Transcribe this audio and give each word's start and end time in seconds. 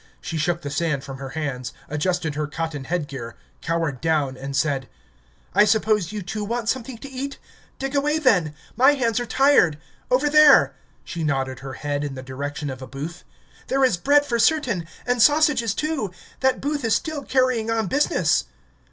She 0.19 0.39
shook 0.39 0.61
the 0.63 0.71
sand 0.71 1.03
from 1.03 1.19
her 1.19 1.29
hands, 1.37 1.73
adjusted 1.87 2.33
her 2.33 2.47
cotton 2.47 2.85
head 2.85 3.07
gear, 3.07 3.35
cowered 3.61 4.01
down, 4.01 4.35
and 4.35 4.55
said: 4.55 4.89
"I 5.53 5.63
suppose 5.63 6.11
you 6.11 6.23
too 6.23 6.43
want 6.43 6.69
something 6.69 6.97
to 6.97 7.07
eat? 7.07 7.37
Dig 7.77 7.95
away 7.95 8.17
then! 8.17 8.55
My 8.75 8.95
hands 8.95 9.19
are 9.19 9.27
tired. 9.27 9.77
Over 10.09 10.27
there" 10.27 10.73
she 11.03 11.23
nodded 11.23 11.59
her 11.59 11.73
head 11.73 12.03
in 12.03 12.15
the 12.15 12.23
direction 12.23 12.71
of 12.71 12.81
a 12.81 12.87
booth 12.87 13.23
"there 13.67 13.85
is 13.85 13.95
bread 13.95 14.25
for 14.25 14.39
certain... 14.39 14.87
and 15.05 15.21
sausages 15.21 15.75
too... 15.75 16.09
That 16.39 16.61
booth 16.61 16.83
is 16.83 16.95
still 16.95 17.21
carrying 17.23 17.69
on 17.69 17.85
business." 17.85 18.45